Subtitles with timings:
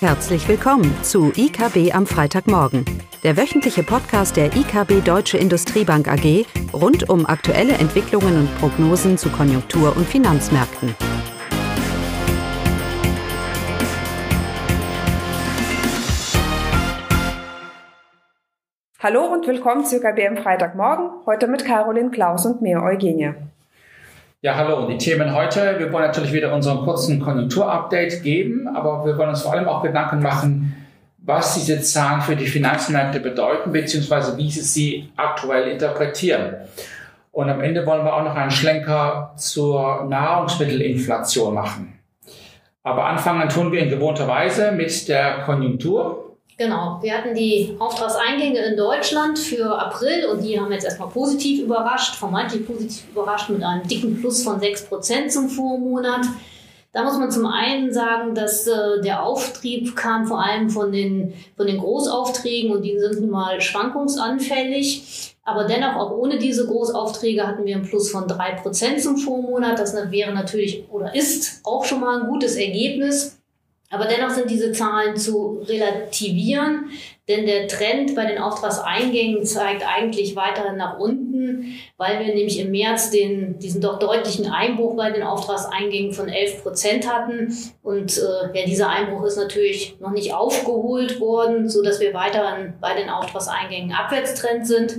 [0.00, 2.84] Herzlich willkommen zu IKB am Freitagmorgen,
[3.24, 9.30] der wöchentliche Podcast der IKB Deutsche Industriebank AG rund um aktuelle Entwicklungen und Prognosen zu
[9.30, 10.94] Konjunktur- und Finanzmärkten.
[19.02, 23.32] Hallo und willkommen zu IKB am Freitagmorgen, heute mit Caroline Klaus und mir, Eugenie.
[24.42, 24.86] Ja, hallo.
[24.86, 29.40] Die Themen heute, wir wollen natürlich wieder unseren kurzen Konjunkturupdate geben, aber wir wollen uns
[29.40, 30.76] vor allem auch Gedanken machen,
[31.16, 36.56] was diese Zahlen für die Finanzmärkte bedeuten, beziehungsweise wie sie sie aktuell interpretieren.
[37.32, 41.98] Und am Ende wollen wir auch noch einen Schlenker zur Nahrungsmittelinflation machen.
[42.82, 46.25] Aber anfangen tun wir in gewohnter Weise mit der Konjunktur.
[46.58, 51.60] Genau, wir hatten die Auftragseingänge in Deutschland für April und die haben jetzt erstmal positiv
[51.60, 56.24] überrascht, vermeintlich positiv überrascht mit einem dicken Plus von 6% zum Vormonat.
[56.92, 61.34] Da muss man zum einen sagen, dass äh, der Auftrieb kam vor allem von den,
[61.54, 65.36] von den Großaufträgen und die sind nun mal schwankungsanfällig.
[65.44, 69.78] Aber dennoch, auch ohne diese Großaufträge hatten wir ein Plus von 3% zum Vormonat.
[69.78, 73.36] Das wäre natürlich oder ist auch schon mal ein gutes Ergebnis.
[73.90, 76.90] Aber dennoch sind diese Zahlen zu relativieren,
[77.28, 82.72] denn der Trend bei den Auftragseingängen zeigt eigentlich weiterhin nach unten, weil wir nämlich im
[82.72, 87.56] März den, diesen doch deutlichen Einbruch bei den Auftragseingängen von 11 Prozent hatten.
[87.82, 92.74] Und äh, ja, dieser Einbruch ist natürlich noch nicht aufgeholt worden, so dass wir weiterhin
[92.80, 94.96] bei den Auftragseingängen Abwärtstrend sind.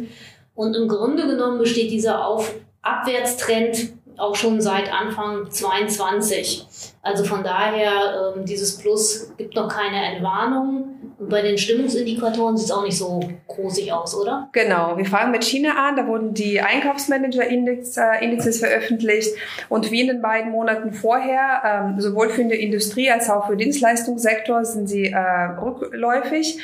[0.54, 6.66] Und im Grunde genommen besteht dieser Auf Abwärtstrend auch schon seit Anfang 22.
[7.02, 10.97] Also von daher, ähm, dieses Plus gibt noch keine Entwarnung.
[11.20, 14.50] Und bei den Stimmungsindikatoren sieht es auch nicht so großig aus, oder?
[14.52, 15.96] Genau, wir fangen mit China an.
[15.96, 19.36] Da wurden die Einkaufsmanager-Indizes äh, veröffentlicht.
[19.68, 23.54] Und wie in den beiden Monaten vorher, ähm, sowohl für die Industrie als auch für
[23.54, 25.18] den Dienstleistungssektor sind sie äh,
[25.59, 26.59] rückläufig.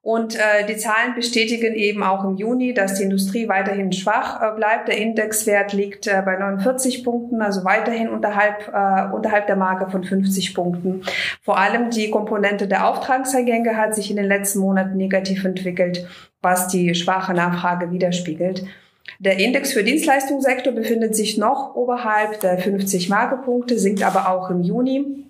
[0.00, 4.86] Und äh, die Zahlen bestätigen eben auch im Juni, dass die Industrie weiterhin schwach bleibt.
[4.88, 8.68] Der Indexwert liegt bei 49 Punkten, also weiterhin unterhalb,
[9.12, 11.02] unterhalb der Marke von 50 Punkten.
[11.42, 16.06] Vor allem die Komponente der Auftragseingänge hat sich in den letzten Monaten negativ entwickelt,
[16.42, 18.64] was die schwache Nachfrage widerspiegelt.
[19.18, 24.62] Der Index für Dienstleistungssektor befindet sich noch oberhalb der 50 Markepunkte, sinkt aber auch im
[24.62, 25.24] Juni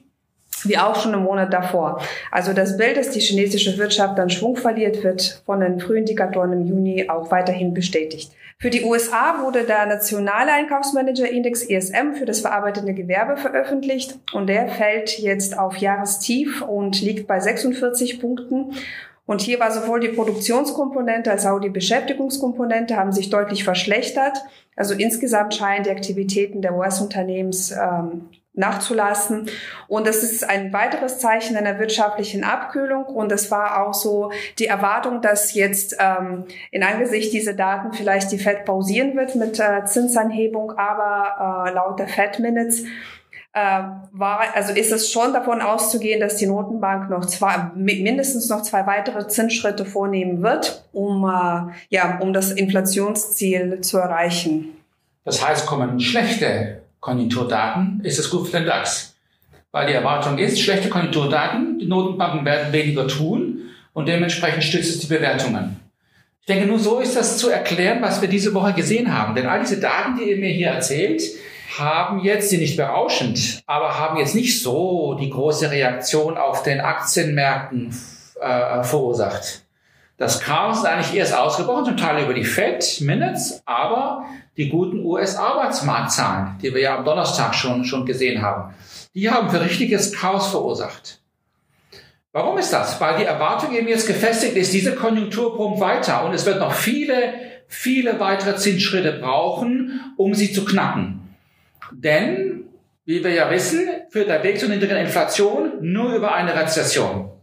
[0.64, 2.02] wie auch schon im Monat davor.
[2.30, 6.66] Also das Bild, dass die chinesische Wirtschaft dann Schwung verliert, wird von den Frühindikatoren im
[6.66, 8.32] Juni auch weiterhin bestätigt.
[8.60, 14.66] Für die USA wurde der nationale Einkaufsmanager-Index ESM für das verarbeitende Gewerbe veröffentlicht und der
[14.66, 18.72] fällt jetzt auf Jahrestief und liegt bei 46 Punkten.
[19.26, 24.38] Und hier war sowohl die Produktionskomponente als auch die Beschäftigungskomponente haben sich deutlich verschlechtert.
[24.74, 29.48] Also insgesamt scheinen die Aktivitäten der US-Unternehmens ähm, nachzulassen.
[29.86, 33.04] Und das ist ein weiteres Zeichen einer wirtschaftlichen Abkühlung.
[33.04, 38.30] Und es war auch so die Erwartung, dass jetzt ähm, in Angesicht dieser Daten vielleicht
[38.32, 42.84] die Fed pausieren wird mit äh, Zinsanhebung, aber äh, laut der Fed Minutes
[43.52, 43.82] äh,
[44.12, 48.86] war, also ist es schon davon auszugehen, dass die Notenbank noch zwei, mindestens noch zwei
[48.86, 54.76] weitere Zinsschritte vornehmen wird, um, äh, ja, um das Inflationsziel zu erreichen.
[55.24, 59.14] Das heißt, kommen schlechte Konjunkturdaten, ist es gut für den DAX.
[59.70, 65.00] Weil die Erwartung ist, schlechte Konjunkturdaten, die Notenbanken werden weniger tun und dementsprechend stützt es
[65.00, 65.76] die Bewertungen.
[66.40, 69.34] Ich denke, nur so ist das zu erklären, was wir diese Woche gesehen haben.
[69.34, 71.22] Denn all diese Daten, die ihr mir hier erzählt,
[71.76, 76.80] haben jetzt, sind nicht berauschend, aber haben jetzt nicht so die große Reaktion auf den
[76.80, 77.94] Aktienmärkten
[78.40, 79.64] äh, verursacht.
[80.18, 84.24] Das Chaos ist eigentlich erst ausgebrochen, zum Teil über die Fed Minutes, aber
[84.56, 88.74] die guten US-Arbeitsmarktzahlen, die wir ja am Donnerstag schon, schon gesehen haben,
[89.14, 91.20] die haben für richtiges Chaos verursacht.
[92.32, 93.00] Warum ist das?
[93.00, 96.72] Weil die Erwartung eben jetzt gefestigt ist, diese Konjunktur pumpt weiter und es wird noch
[96.72, 97.34] viele,
[97.68, 101.36] viele weitere Zinsschritte brauchen, um sie zu knacken.
[101.92, 102.64] Denn,
[103.04, 107.37] wie wir ja wissen, führt der Weg zur niedrigen Inflation nur über eine Rezession.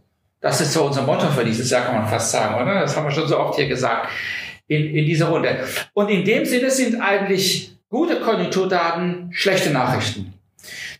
[0.46, 2.78] Das ist so unser Motto für dieses Jahr, kann man fast sagen, oder?
[2.78, 4.08] Das haben wir schon so oft hier gesagt
[4.68, 5.58] in, in dieser Runde.
[5.92, 10.34] Und in dem Sinne sind eigentlich gute Konjunkturdaten schlechte Nachrichten.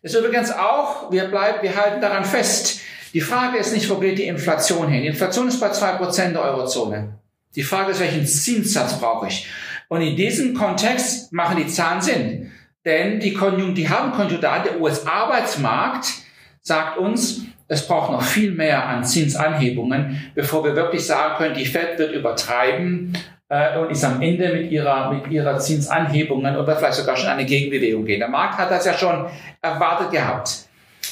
[0.02, 2.80] Das ist übrigens auch, wir bleiben, wir halten daran fest.
[3.14, 5.02] Die Frage ist nicht, wo geht die Inflation hin?
[5.02, 7.20] Die Inflation ist bei zwei Prozent der Eurozone.
[7.54, 9.46] Die Frage ist, welchen Zinssatz brauche ich?
[9.88, 12.52] Und in diesem Kontext machen die Zahlen Sinn.
[12.84, 16.08] Denn die, Konjunktur, die haben Konjunkturdaten, der US-Arbeitsmarkt
[16.62, 21.66] sagt uns, es braucht noch viel mehr an Zinsanhebungen, bevor wir wirklich sagen können, die
[21.66, 23.16] Fed wird übertreiben
[23.48, 27.44] äh, und ist am Ende mit ihrer, mit ihrer Zinsanhebungen oder vielleicht sogar schon eine
[27.44, 28.20] Gegenbewegung gehen.
[28.20, 29.26] Der Markt hat das ja schon
[29.60, 30.66] erwartet gehabt.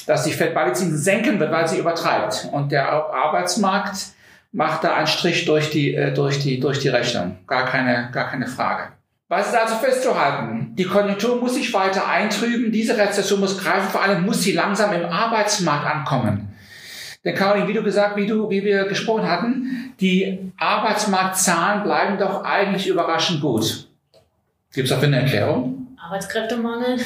[0.07, 2.49] dass die Fed die Zinsen senken wird, weil sie übertreibt.
[2.51, 3.97] Und der Arbeitsmarkt
[4.51, 7.37] macht da einen Strich durch die, äh, durch die, durch die Rechnung.
[7.47, 8.94] Gar keine, gar keine Frage.
[9.27, 10.75] Was ist also festzuhalten?
[10.75, 12.71] Die Konjunktur muss sich weiter eintrüben.
[12.71, 13.89] Diese Rezession muss greifen.
[13.89, 16.53] Vor allem muss sie langsam im Arbeitsmarkt ankommen.
[17.23, 22.43] Denn Caroline, wie du gesagt, wie du, wie wir gesprochen hatten, die Arbeitsmarktzahlen bleiben doch
[22.43, 23.87] eigentlich überraschend gut.
[24.71, 25.87] Gibt es dafür eine Erklärung?
[25.97, 26.97] Arbeitskräftemangel.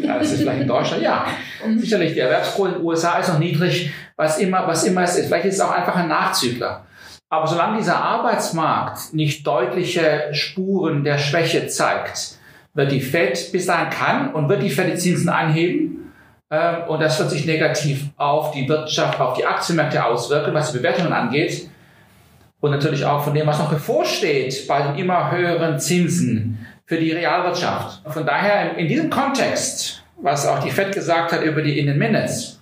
[0.00, 1.26] Ja, das ist vielleicht in Deutschland, ja.
[1.64, 5.16] Und sicherlich, die Erwerbsquote in den USA ist noch niedrig, was immer, was immer es
[5.16, 5.26] ist.
[5.26, 6.84] Vielleicht ist es auch einfach ein Nachzügler.
[7.32, 12.36] Aber solange dieser Arbeitsmarkt nicht deutliche Spuren der Schwäche zeigt,
[12.74, 16.12] wird die Fed bis dahin kann und wird die Fed die Zinsen anheben.
[16.50, 20.78] Ähm, und das wird sich negativ auf die Wirtschaft, auf die Aktienmärkte auswirken, was die
[20.78, 21.70] Bewertungen angeht.
[22.60, 27.12] Und natürlich auch von dem, was noch bevorsteht bei den immer höheren Zinsen für die
[27.12, 28.02] Realwirtschaft.
[28.12, 31.96] Von daher in diesem Kontext, was auch die Fed gesagt hat über die In den
[31.96, 32.61] Minutes,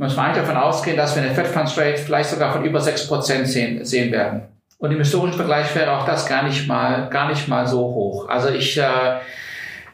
[0.00, 2.80] muss man eigentlich davon ausgehen, dass wir eine Fed Funds Rate vielleicht sogar von über
[2.80, 4.42] 6% sehen, sehen werden.
[4.78, 8.26] Und im historischen Vergleich wäre auch das gar nicht mal, gar nicht mal so hoch.
[8.30, 9.18] Also ich äh,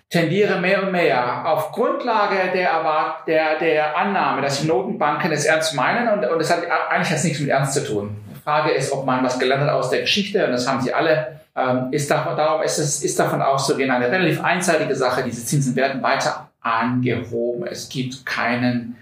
[0.08, 5.44] tendiere mehr und mehr auf Grundlage der, Erwart der, der Annahme, dass die Notenbanken es
[5.44, 8.16] ernst meinen und, und es hat eigentlich hat nichts mit Ernst zu tun.
[8.30, 10.94] Die Frage ist, ob man was gelernt hat aus der Geschichte und das haben sie
[10.94, 11.40] alle.
[11.56, 15.24] Ähm, ist davon, darum ist es ist davon auszugehen eine relativ einseitige Sache.
[15.24, 17.66] Diese Zinsen werden weiter angehoben.
[17.66, 18.96] Es gibt keinen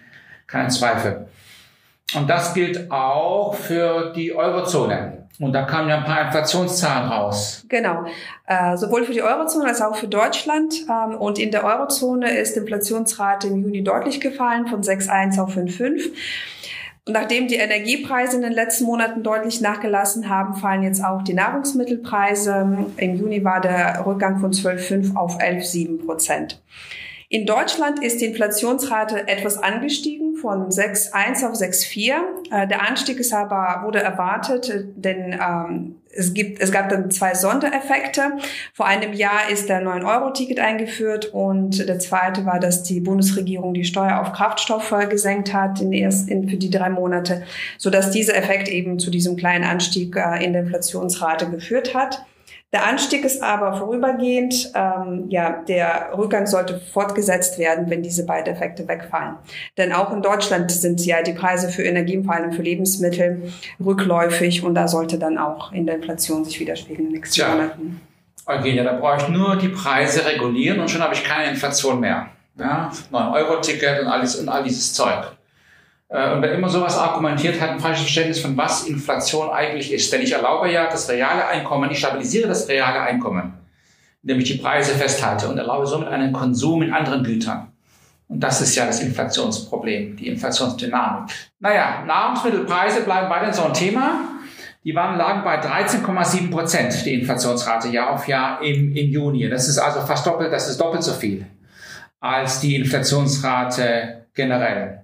[0.47, 1.27] kein Zweifel.
[2.15, 5.25] Und das gilt auch für die Eurozone.
[5.41, 7.65] Und da kamen ja ein paar Inflationszahlen raus.
[7.69, 8.05] Genau.
[8.47, 10.75] Äh, sowohl für die Eurozone als auch für Deutschland.
[10.89, 15.57] Ähm, und in der Eurozone ist die Inflationsrate im Juni deutlich gefallen von 6,1 auf
[15.57, 16.13] 5,5.
[17.07, 21.35] Und nachdem die Energiepreise in den letzten Monaten deutlich nachgelassen haben, fallen jetzt auch die
[21.35, 22.87] Nahrungsmittelpreise.
[22.97, 26.63] Im Juni war der Rückgang von 12,5 auf 11,7 Prozent.
[27.35, 32.13] In Deutschland ist die Inflationsrate etwas angestiegen von 6,1 auf 6,4.
[32.53, 37.35] Äh, der Anstieg ist aber, wurde erwartet, denn ähm, es, gibt, es gab dann zwei
[37.35, 38.35] Sondereffekte.
[38.73, 43.85] Vor einem Jahr ist der 9-Euro-Ticket eingeführt und der zweite war, dass die Bundesregierung die
[43.85, 47.43] Steuer auf Kraftstoffe gesenkt hat in, erst, in für die drei Monate,
[47.79, 52.25] sodass dieser Effekt eben zu diesem kleinen Anstieg äh, in der Inflationsrate geführt hat.
[52.75, 54.73] Der Anstieg ist aber vorübergehend.
[54.75, 59.37] Ähm, ja, der Rückgang sollte fortgesetzt werden, wenn diese beiden Effekte wegfallen.
[59.79, 64.65] Denn auch in Deutschland sind ja die Preise für Energie, vor allem für Lebensmittel, rückläufig
[64.65, 67.51] und da sollte dann auch in der Inflation sich widerspiegeln in den nächsten Tja.
[67.51, 68.01] Monaten.
[68.45, 72.27] Eugenia, da brauche ich nur die Preise regulieren und schon habe ich keine Inflation mehr.
[72.59, 75.31] Ja, 9-Euro-Ticket und alles und all dieses Zeug.
[76.15, 80.13] Äh, und wer immer sowas argumentiert, hat ein falsches Verständnis von was Inflation eigentlich ist.
[80.13, 83.55] Denn ich erlaube ja das reale Einkommen, ich stabilisiere das reale Einkommen,
[84.23, 87.73] indem ich die Preise festhalte und erlaube somit einen Konsum in anderen Gütern.
[88.29, 91.31] Und das ist ja das Inflationsproblem, die Inflationsdynamik.
[91.59, 94.21] Naja, Nahrungsmittelpreise bleiben weiterhin so ein Thema.
[94.85, 99.49] Die waren, lagen bei 13,7 Prozent, die Inflationsrate Jahr auf Jahr im, im Juni.
[99.49, 101.47] Das ist also fast doppelt, das ist doppelt so viel
[102.21, 105.04] als die Inflationsrate generell.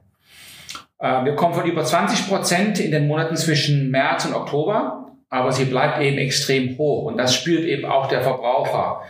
[1.00, 5.50] Äh, wir kommen von über 20 Prozent in den Monaten zwischen März und Oktober, aber
[5.52, 9.02] sie bleibt eben extrem hoch und das spürt eben auch der Verbraucher.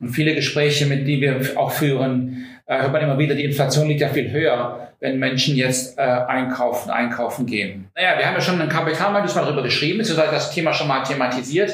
[0.00, 3.88] Und viele Gespräche, mit denen wir auch führen, äh, hört man immer wieder, die Inflation
[3.88, 7.88] liegt ja viel höher, wenn Menschen jetzt äh, einkaufen, einkaufen gehen.
[7.94, 11.02] Naja, wir haben ja schon einen Kapitalmarkt mal darüber geschrieben, beziehungsweise das Thema schon mal
[11.02, 11.72] thematisiert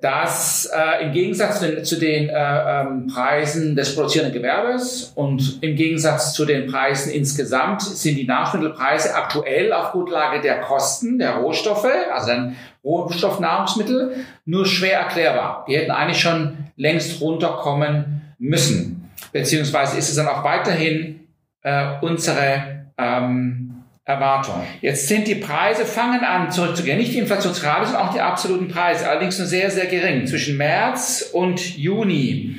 [0.00, 5.58] dass äh, im Gegensatz zu den, zu den äh, ähm, Preisen des produzierenden Gewerbes und
[5.62, 11.36] im Gegensatz zu den Preisen insgesamt sind die Nahrungsmittelpreise aktuell auf Grundlage der Kosten der
[11.36, 15.64] Rohstoffe, also dann Rohstoffnahrungsmittel, nur schwer erklärbar.
[15.68, 19.10] Die hätten eigentlich schon längst runterkommen müssen.
[19.32, 21.20] Beziehungsweise ist es dann auch weiterhin
[21.62, 23.79] äh, unsere ähm,
[24.10, 24.66] Erwartung.
[24.80, 26.98] Jetzt sind die Preise, fangen an zurückzugehen.
[26.98, 29.08] Nicht die Inflationsrate, sondern auch die absoluten Preise.
[29.08, 30.26] Allerdings nur sehr, sehr gering.
[30.26, 32.56] Zwischen März und Juni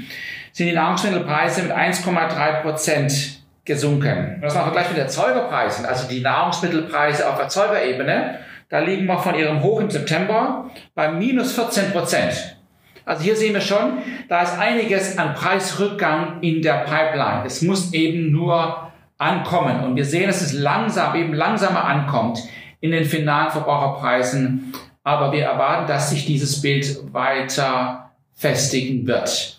[0.52, 4.36] sind die Nahrungsmittelpreise mit 1,3 Prozent gesunken.
[4.36, 8.40] Und das mal vergleicht mit Erzeugerpreisen, also die Nahrungsmittelpreise auf Erzeugerebene,
[8.70, 12.58] da liegen wir von ihrem Hoch im September bei minus 14 Prozent.
[13.06, 13.98] Also hier sehen wir schon,
[14.30, 17.44] da ist einiges an Preisrückgang in der Pipeline.
[17.46, 18.91] Es muss eben nur
[19.22, 19.84] ankommen.
[19.84, 22.40] Und wir sehen, dass es langsam, eben langsamer ankommt
[22.80, 24.74] in den finalen Verbraucherpreisen.
[25.04, 29.58] Aber wir erwarten, dass sich dieses Bild weiter festigen wird.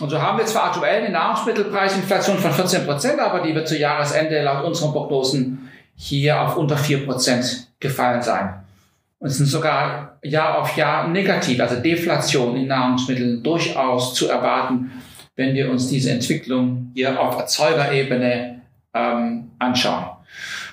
[0.00, 3.76] Und so haben wir zwar aktuell eine Nahrungsmittelpreisinflation von 14 Prozent, aber die wird zu
[3.76, 8.62] Jahresende laut unseren Prognosen hier auf unter 4 Prozent gefallen sein.
[9.18, 14.92] Und es sind sogar Jahr auf Jahr negativ, also Deflation in Nahrungsmitteln durchaus zu erwarten,
[15.34, 18.57] wenn wir uns diese Entwicklung hier auf Erzeugerebene
[18.98, 20.06] ähm, anschauen.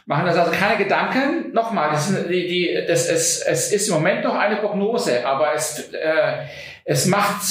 [0.06, 1.52] Machen das also keine Gedanken.
[1.54, 5.54] Nochmal, das, ist, die, die, das ist, es ist im Moment noch eine Prognose, aber
[5.54, 6.44] es, äh,
[6.84, 7.42] es macht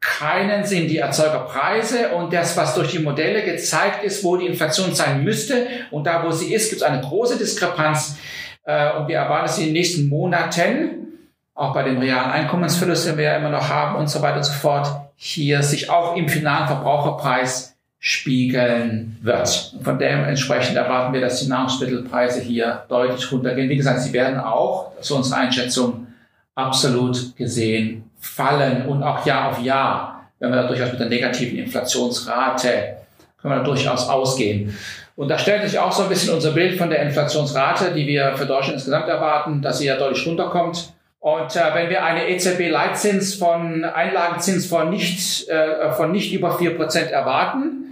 [0.00, 4.94] keinen Sinn, die Erzeugerpreise und das, was durch die Modelle gezeigt ist, wo die Inflation
[4.94, 8.18] sein müsste und da, wo sie ist, gibt es eine große Diskrepanz.
[8.64, 11.08] Äh, und wir erwarten es in den nächsten Monaten,
[11.54, 14.44] auch bei dem realen Einkommensverlust, den wir ja immer noch haben und so weiter und
[14.44, 17.73] so fort, hier sich auch im finalen Verbraucherpreis
[18.06, 19.76] spiegeln wird.
[19.82, 23.70] Von dem entsprechend erwarten wir, dass die Nahrungsmittelpreise hier deutlich runtergehen.
[23.70, 26.06] Wie gesagt, sie werden auch, so unsere Einschätzung,
[26.54, 31.56] absolut gesehen fallen und auch Jahr auf Jahr, wenn wir da durchaus mit der negativen
[31.56, 32.98] Inflationsrate,
[33.40, 34.76] können wir da durchaus ausgehen.
[35.16, 38.36] Und da stellt sich auch so ein bisschen unser Bild von der Inflationsrate, die wir
[38.36, 40.92] für Deutschland insgesamt erwarten, dass sie ja deutlich runterkommt.
[41.20, 46.76] Und äh, wenn wir eine EZB-Leitzins von Einlagenzins von nicht, äh, von nicht über vier
[46.76, 47.84] Prozent erwarten,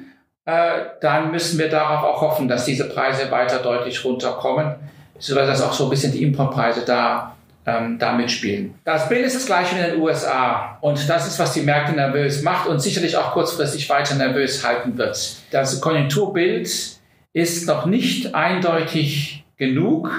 [0.45, 4.75] äh, dann müssen wir darauf auch hoffen, dass diese Preise weiter deutlich runterkommen,
[5.19, 8.75] sodass das auch so ein bisschen die Importpreise da ähm, da mitspielen.
[8.85, 11.93] Das Bild ist das gleiche wie in den USA und das ist, was die Märkte
[11.93, 15.37] nervös macht und sicherlich auch kurzfristig weiter nervös halten wird.
[15.51, 16.69] Das Konjunkturbild
[17.33, 20.11] ist noch nicht eindeutig genug,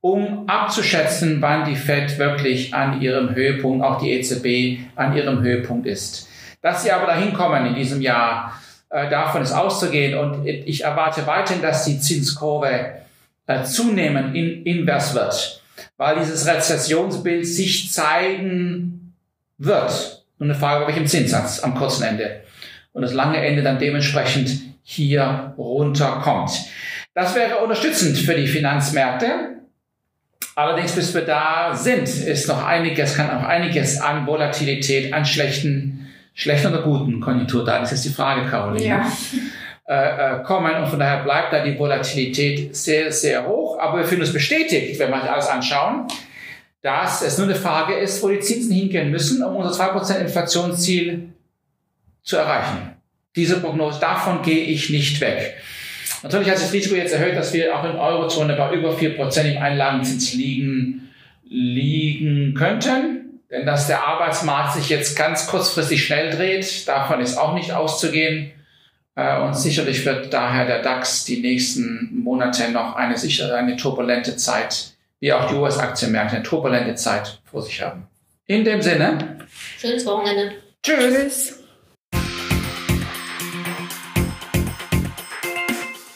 [0.00, 5.86] um abzuschätzen, wann die Fed wirklich an ihrem Höhepunkt, auch die EZB an ihrem Höhepunkt
[5.86, 6.28] ist.
[6.60, 8.52] Dass sie aber dahin kommen in diesem Jahr,
[9.10, 12.92] davon ist auszugehen und ich erwarte weiterhin, dass die Zinskurve
[13.46, 15.62] äh, zunehmend in, invers wird
[15.96, 19.14] weil dieses Rezessionsbild sich zeigen
[19.58, 20.24] wird.
[20.38, 22.42] Nur eine Frage, welchem Zinssatz am kurzen Ende.
[22.92, 24.50] Und das lange Ende dann dementsprechend
[24.82, 26.50] hier runterkommt.
[27.14, 29.28] Das wäre unterstützend für die Finanzmärkte.
[30.54, 36.08] Allerdings, bis wir da sind, ist noch einiges, kann auch einiges an Volatilität, an schlechten,
[36.34, 37.82] schlechten oder guten Konjunkturdaten.
[37.82, 38.86] Das ist die Frage, Caroline.
[38.86, 39.12] Ja.
[39.88, 39.94] Äh,
[40.38, 43.78] äh, kommen und von daher bleibt da die Volatilität sehr, sehr hoch.
[43.80, 46.06] Aber wir finden es bestätigt, wenn wir alles anschauen,
[46.82, 51.30] dass es nur eine Frage ist, wo die Zinsen hingehen müssen, um unser 2% Inflationsziel
[52.22, 52.92] zu erreichen.
[53.34, 55.56] Diese Prognose, davon gehe ich nicht weg.
[56.22, 59.42] Natürlich hat sich das Risiko jetzt erhöht, dass wir auch in Eurozone bei über 4%
[59.42, 61.10] im Einlagenzins liegen,
[61.44, 63.21] liegen könnten.
[63.52, 68.50] Denn dass der Arbeitsmarkt sich jetzt ganz kurzfristig schnell dreht, davon ist auch nicht auszugehen.
[69.14, 74.36] Äh, und sicherlich wird daher der DAX die nächsten Monate noch eine sichere, eine turbulente
[74.36, 78.06] Zeit, wie auch die US-Aktienmärkte, eine turbulente Zeit vor sich haben.
[78.46, 79.36] In dem Sinne.
[79.78, 80.54] Schönes Wochenende.
[80.82, 81.58] Tschüss.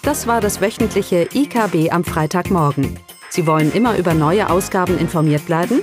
[0.03, 2.99] Das war das wöchentliche IKB am Freitagmorgen.
[3.29, 5.83] Sie wollen immer über neue Ausgaben informiert bleiben?